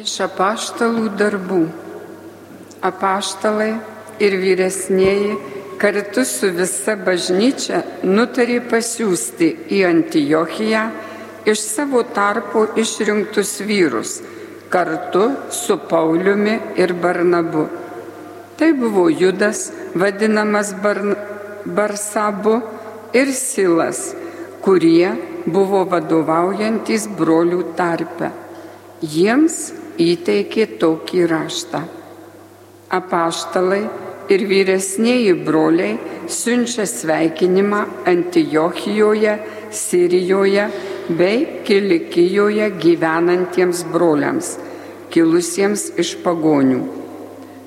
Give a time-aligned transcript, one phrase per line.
[0.00, 1.58] Iš apaštalų darbų.
[2.88, 3.72] Apaštalai
[4.24, 5.34] ir vyresnėji
[5.82, 10.84] kartu su visa bažnyčia nutarė pasiūsti į Antijochiją
[11.52, 14.14] iš savo tarpo išrinktus vyrus
[14.72, 17.66] kartu su Pauliumi ir Barnabu.
[18.56, 21.12] Tai buvo Judas, vadinamas Barn
[21.66, 22.54] Barsabu
[23.12, 24.14] ir Silas,
[24.64, 25.12] kurie
[25.44, 28.32] buvo vadovaujantis brolių tarpe.
[29.00, 29.60] Jiems
[30.00, 31.80] įteikė tokį raštą.
[32.90, 33.82] Apaštalai
[34.32, 35.98] ir vyresnėji broliai
[36.30, 39.34] siunčia sveikinimą Antijochijoje,
[39.70, 40.64] Sirijoje
[41.18, 44.56] bei Kilikijoje gyvenantiems broliams,
[45.10, 46.80] kilusiems iš pagonių.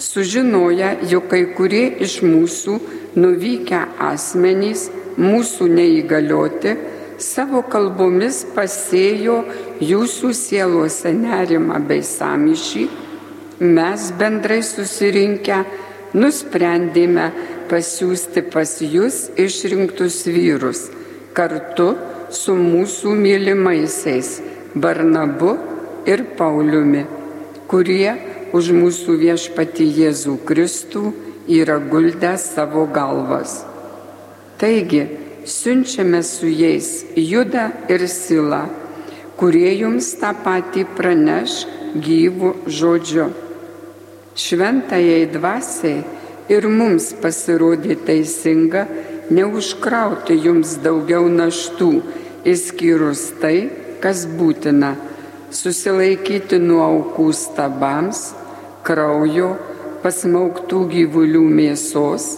[0.00, 2.78] Sužinoja, jog kai kurie iš mūsų
[3.20, 4.86] nuvykę asmenys,
[5.20, 6.72] mūsų neįgalioti,
[7.20, 9.42] savo kalbomis pasėjo
[9.80, 12.86] jūsų sielose nerimą bei samyšį,
[13.60, 15.62] mes bendrai susirinkę
[16.16, 17.30] nusprendėme
[17.70, 20.88] pasiūsti pas jūs išrinktus vyrus
[21.36, 21.94] kartu
[22.34, 24.38] su mūsų mylimaisiais
[24.74, 25.56] Barnabu
[26.06, 27.04] ir Pauliumi,
[27.70, 28.12] kurie
[28.56, 31.10] už mūsų viešpati Jėzų Kristų
[31.50, 33.60] yra guldę savo galvas.
[34.58, 35.06] Taigi,
[35.46, 38.66] siunčiame su jais Judą ir Silą,
[39.40, 41.62] kurie jums tą patį praneš
[42.04, 43.30] gyvų žodžiu.
[44.36, 46.02] Šventajai dvasiai
[46.52, 48.82] ir mums pasirodė teisinga
[49.32, 51.88] neužkrauti jums daugiau naštų,
[52.52, 53.70] įskyrus tai,
[54.04, 54.92] kas būtina-
[55.60, 58.20] susilaikyti nuo aukų stabams,
[58.84, 59.56] kraujo,
[60.04, 62.28] pasmauktų gyvulių mėsos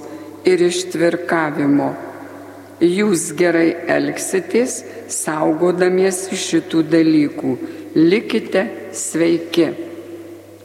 [0.45, 1.91] ir ištvirkavimo
[2.81, 7.57] jūs gerai elgsitės, saugodamiesi šitų dalykų.
[7.99, 8.65] Likite
[8.97, 9.69] sveiki.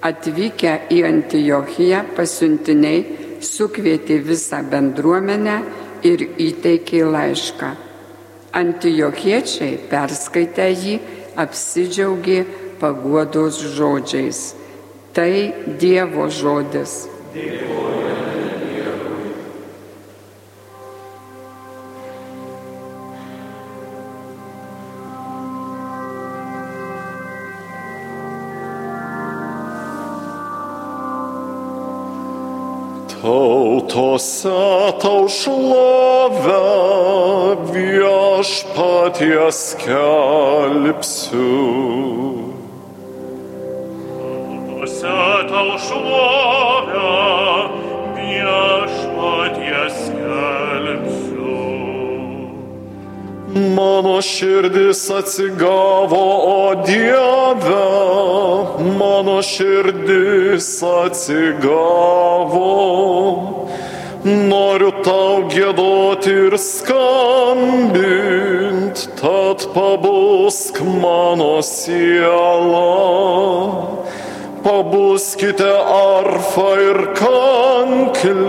[0.07, 5.57] Atvykę į Antijochiją pasiuntiniai sukvietė visą bendruomenę
[6.07, 7.73] ir įteikė laišką.
[8.57, 10.97] Antijokiečiai perskaitę jį
[11.43, 12.39] apsidžiaugė
[12.81, 14.41] paguodos žodžiais.
[15.13, 15.31] Tai
[15.81, 17.07] Dievo žodis.
[17.33, 18.06] Dievo.
[33.21, 36.65] Tautose tau šlovę
[37.73, 41.49] viešpaties kelpsiu.
[44.05, 45.17] Tautose
[45.49, 46.46] tau šlovę
[54.17, 57.85] Mano širdis atsigavo, o Dieve,
[58.97, 62.63] mano širdis atsigavo.
[64.25, 67.93] Noriu tau gėdoti ir skambint,
[69.21, 72.89] tad pabusk mano siela.
[74.67, 78.47] Pabuskite arfa ir kankliai,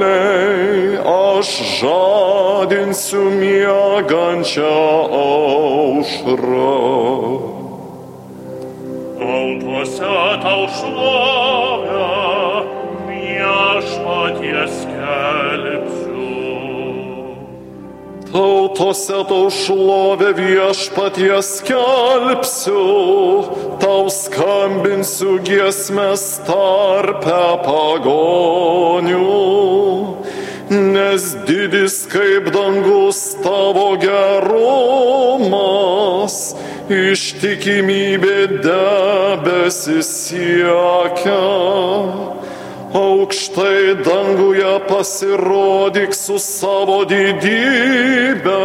[1.07, 4.75] aš žadinsiu miegančią
[5.23, 6.75] aušrą.
[9.21, 11.68] Tautuose tau šlovę
[18.39, 22.87] Tautose tau šlovę viešpaties kelpsiu,
[23.83, 29.27] tau skambinsiu giesmės tarpe pagonių
[30.71, 34.55] nes didis kaip dangus tavo gerumas,
[36.93, 41.41] ištikimybė debesis siekia.
[42.99, 48.57] Aukštai danguje pasirodyk su savo didybė,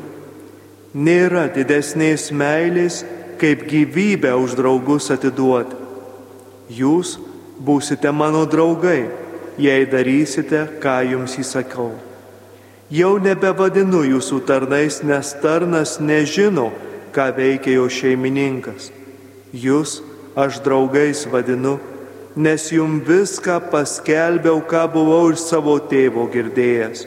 [0.95, 3.03] Nėra didesnės meilės,
[3.43, 5.75] kaip gyvybę už draugus atiduoti.
[6.71, 7.19] Jūs
[7.59, 9.11] būsite mano draugai,
[9.59, 12.04] jei darysite, ką jums įsakau.
[12.93, 16.69] Jau nebevadinu jūsų tarnais, nes tarnas nežino,
[17.17, 18.91] ką veikia jo šeimininkas.
[19.57, 20.03] Jūs
[20.37, 21.79] aš draugais vadinu,
[22.37, 27.07] nes jum viską paskelbiau, ką buvau iš savo tėvo girdėjęs.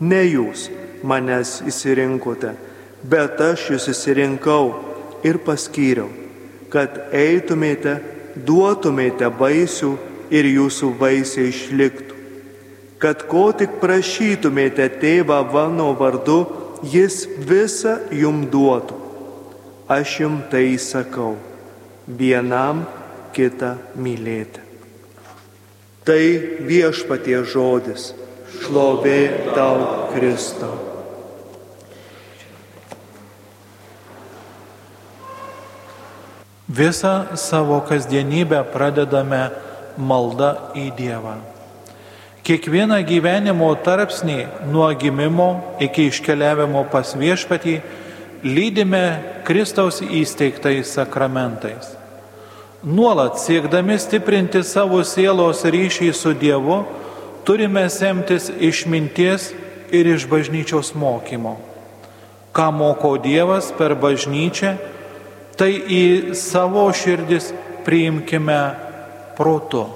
[0.00, 0.66] Ne jūs
[1.06, 2.56] manęs įsirinkote,
[3.06, 4.74] bet aš jūs įsirinkau
[5.22, 6.10] ir paskyriau,
[6.72, 8.00] kad eitumėte
[8.34, 9.94] duotumėte vaisių
[10.34, 12.05] ir jūsų vaisiai išliktų.
[13.02, 16.38] Kad ko tik prašytumėte tėvą mano vardu,
[16.82, 19.02] jis visą jum duotų.
[19.86, 21.36] Aš jum tai sakau,
[22.08, 22.86] vienam
[23.36, 24.64] kitą mylėti.
[26.06, 26.22] Tai
[26.66, 28.12] viešpatie žodis,
[28.62, 29.20] šlovė
[29.54, 30.74] tau Kristau.
[36.66, 39.44] Visą savo kasdienybę pradedame
[39.96, 41.36] malda į Dievą.
[42.46, 44.36] Kiekvieną gyvenimo tarpsnį
[44.70, 45.48] nuo gimimo
[45.82, 47.72] iki iškeliavimo pas viešpatį
[48.46, 49.00] lydime
[49.42, 51.88] Kristaus įsteigtais sakramentais.
[52.86, 56.84] Nuolat siekdami stiprinti savo sielos ryšį su Dievu,
[57.42, 59.50] turime semtis išminties
[59.90, 61.56] ir iš bažnyčios mokymo.
[62.54, 64.76] Ką moko Dievas per bažnyčią,
[65.58, 66.04] tai į
[66.38, 67.50] savo širdis
[67.82, 68.62] priimkime
[69.34, 69.88] protu,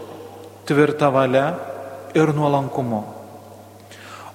[0.66, 1.69] tvirtą valią
[2.14, 3.02] ir nuolankumu.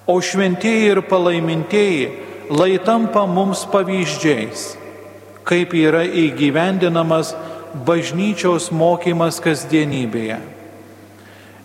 [0.06, 4.76] O šventieji ir palaimintieji lai tampa mums pavyzdžiais,
[5.46, 7.34] kaip yra įgyvendinamas
[7.86, 10.38] bažnyčios mokymas kasdienybėje.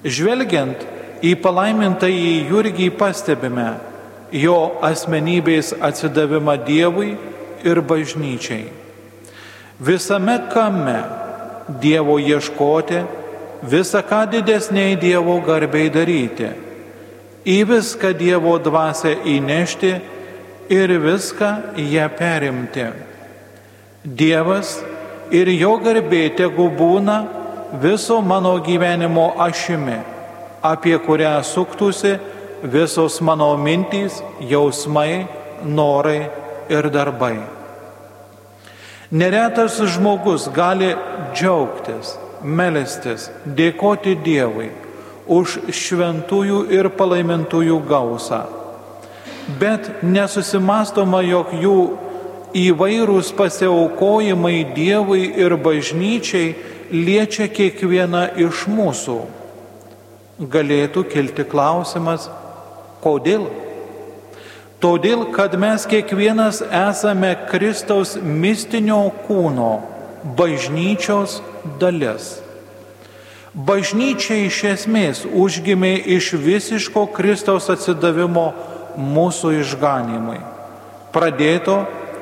[0.01, 0.81] Žvelgiant
[1.21, 3.75] į palaimintąjį Jurgį pastebime
[4.33, 7.13] jo asmenybės atsidavimą Dievui
[7.61, 8.71] ir bažnyčiai.
[9.81, 10.97] Visame kame
[11.81, 13.03] Dievo ieškoti,
[13.63, 16.49] visą ką didesniai Dievo garbiai daryti,
[17.45, 19.91] į viską Dievo dvasę įnešti
[20.69, 22.87] ir viską ją perimti.
[24.03, 24.79] Dievas
[25.31, 27.17] ir jo garbė tegu būna
[27.81, 29.99] viso mano gyvenimo ašimi,
[30.61, 32.17] apie kurią suktųsi
[32.63, 35.27] visos mano mintys, jausmai,
[35.65, 36.29] norai
[36.69, 37.37] ir darbai.
[39.11, 40.95] Neretas žmogus gali
[41.33, 44.69] džiaugtis, melstis, dėkoti Dievui
[45.31, 48.41] už šventųjų ir palaimintųjų gausą.
[49.59, 51.77] Bet nesusimastoma, jog jų
[52.57, 56.55] įvairūs pasiaukojimai Dievui ir bažnyčiai
[56.91, 59.19] liečia kiekvieną iš mūsų.
[60.41, 62.27] Galėtų kilti klausimas,
[63.03, 63.45] kodėl?
[64.81, 69.75] Todėl, kad mes kiekvienas esame Kristaus mistinio kūno,
[70.37, 71.37] bažnyčios
[71.81, 72.39] dalis.
[73.51, 78.51] Bažnyčia iš esmės užgimė iš visiško Kristaus atsidavimo
[78.95, 80.39] mūsų išganimui.
[81.11, 81.81] Pradėto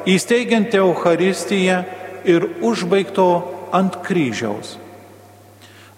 [0.10, 1.84] įsteigiant Euharistiją
[2.26, 3.28] ir užbaigto
[3.76, 4.78] ant kryžiaus.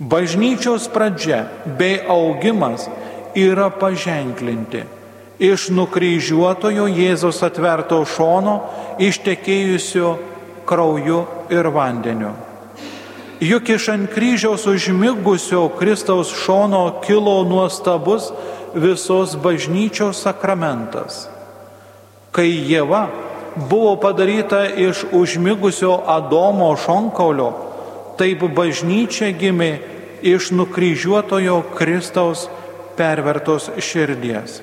[0.02, 1.46] Bažnyčios pradžia
[1.80, 2.90] bei augimas
[3.38, 4.84] yra paženklinti
[5.42, 8.60] iš nukryžiuotojo Jėzos atverto šono
[9.02, 10.14] ištekėjusio
[10.70, 12.36] krauju ir vandeniu.
[13.42, 18.30] Juk iš ant kryžiaus užmigusio Kristaus šono kilo nuostabus
[18.78, 21.26] visos bažnyčios sakramentas.
[22.32, 23.08] Kai Jėva
[23.56, 27.50] buvo padaryta iš užmigusio Adomo šonkaulio,
[28.22, 29.72] taip bažnyčia gimė
[30.22, 32.46] iš nukryžiuotojo Kristaus
[32.94, 34.62] pervertos širdies.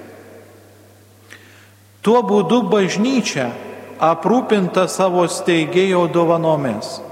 [1.99, 3.51] Tuo būdu bažnyčia
[3.99, 7.08] aprūpinta savo steigėjo dovanomis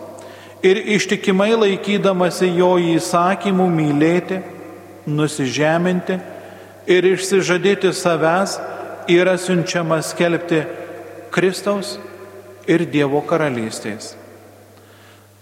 [0.66, 4.40] ir ištikimai laikydamasi jo įsakymų mylėti,
[5.06, 6.18] nusižeminti
[6.90, 8.58] ir išsižadėti savęs
[9.12, 10.64] yra siunčiamas skelbti
[11.34, 11.96] Kristaus
[12.66, 14.14] ir Dievo karalystės.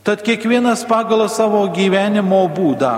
[0.04, 2.94] Tad kiekvienas pagal savo gyvenimo būdą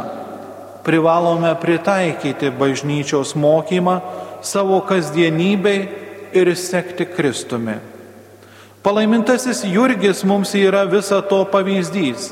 [0.86, 4.00] privalome pritaikyti bažnyčios mokymą
[4.42, 5.86] savo kasdienybei
[6.34, 7.78] ir sekti Kristumi.
[8.86, 12.28] Palaimintasis Jurgis mums yra visa to pavyzdys,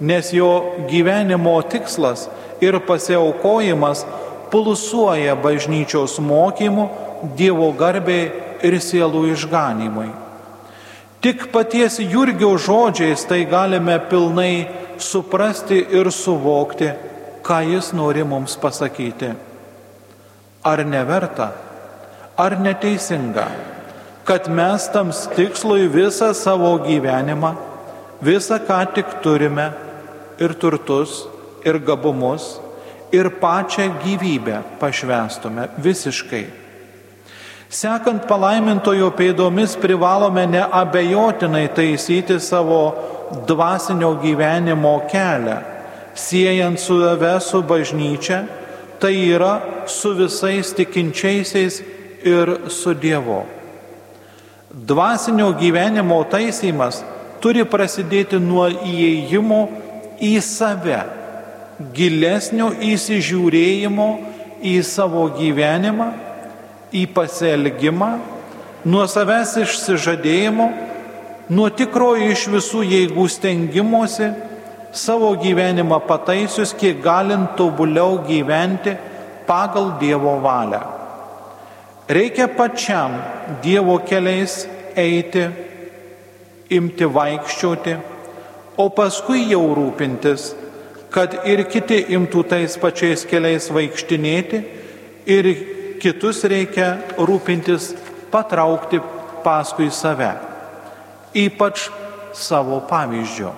[0.00, 2.26] nes jo gyvenimo tikslas
[2.60, 4.02] ir pasiaukojimas
[4.52, 6.84] pulsuoja bažnyčios mokymu
[7.38, 8.26] Dievo garbei
[8.60, 10.10] ir sielų išganimui.
[11.24, 14.66] Tik paties Jurgio žodžiais tai galime pilnai
[15.00, 16.90] suprasti ir suvokti,
[17.40, 19.32] ką jis nori mums pasakyti.
[20.60, 21.48] Ar neverta,
[22.36, 23.48] ar neteisinga,
[24.26, 27.54] kad mes tam tikslui visą savo gyvenimą,
[28.22, 29.70] visą ką tik turime,
[30.42, 31.24] ir turtus,
[31.64, 32.58] ir gabumus,
[33.12, 36.46] ir pačią gyvybę pašvestume visiškai.
[37.70, 42.94] Sekant palaimintojo pėdomis privalome neabejotinai taisyti savo
[43.46, 45.58] dvasinio gyvenimo kelią,
[46.14, 48.44] siejant su save su bažnyčia,
[48.98, 51.82] tai yra su visais tikinčiaisiais
[52.24, 53.44] ir su Dievu.
[54.76, 56.98] Dvasinio gyvenimo taisymas
[57.40, 59.60] turi prasidėti nuo įėjimo
[60.20, 60.98] į save
[61.96, 64.08] gilesnio įsižiūrėjimo
[64.60, 66.10] į savo gyvenimą,
[66.92, 68.10] į pasielgimą,
[68.84, 70.68] nuo savęs išsižadėjimo,
[71.56, 74.28] nuo tikrojo iš visų jėgų stengimuose,
[74.92, 78.92] savo gyvenimą pataisius, kiek galint tobuliau gyventi
[79.48, 80.84] pagal Dievo valią.
[82.08, 83.16] Reikia pačiam
[83.62, 85.48] Dievo keliais eiti,
[86.70, 87.96] imti vaikščioti,
[88.78, 90.52] o paskui jau rūpintis
[91.16, 94.58] kad ir kiti imtų tais pačiais keliais vaikštinėti
[95.32, 95.46] ir
[96.02, 97.94] kitus reikia rūpintis
[98.32, 99.00] patraukti
[99.44, 100.34] paskui save,
[101.32, 101.86] ypač
[102.36, 103.54] savo pavyzdžio.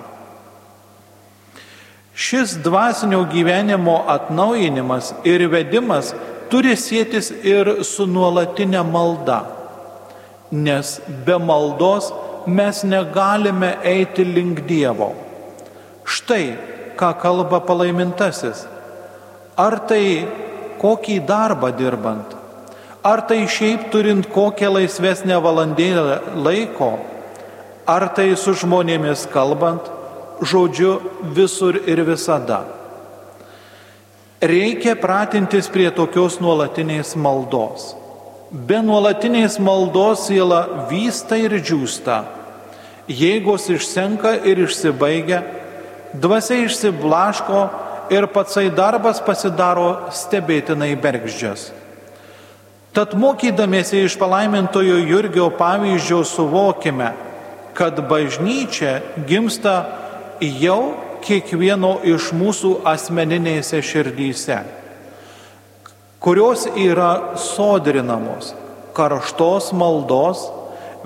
[2.19, 6.13] Šis dvasinio gyvenimo atnaujinimas ir vedimas
[6.51, 9.39] turi sėtis ir su nuolatinė malda,
[10.51, 12.09] nes be maldos
[12.49, 15.13] mes negalime eiti link Dievo.
[16.05, 16.57] Štai
[16.97, 18.65] ką kalba palaimintasis.
[19.59, 20.25] Ar tai
[20.81, 22.33] kokį darbą dirbant,
[23.03, 26.93] ar tai šiaip turint kokią laisvesnę valandėlę laiko,
[27.87, 29.83] ar tai su žmonėmis kalbant,
[30.41, 30.97] žodžiu
[31.35, 32.63] visur ir visada.
[34.39, 37.89] Reikia pratintis prie tokios nuolatinės maldos.
[38.49, 42.21] Be nuolatinės maldos siela vysta ir džiūsta,
[43.11, 45.41] jėgos išsenka ir išsibaigia,
[46.15, 47.65] dvasia išsiblaško
[48.15, 51.67] ir patsai darbas pasidaro stebėtinai bergždžias.
[52.95, 57.11] Tad mokydamėsi iš palaimintojo Jurgio pavyzdžio suvokime,
[57.75, 59.75] kad bažnyčia gimsta
[60.39, 64.61] jau kiekvieno iš mūsų asmeninėse širdyse,
[66.19, 68.53] kurios yra sodrinamos
[68.97, 70.47] karštos maldos,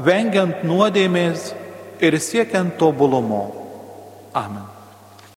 [0.02, 1.52] vengiant nuodėmės
[2.02, 3.46] ir siekiant tobulumo.
[4.34, 4.73] Amen.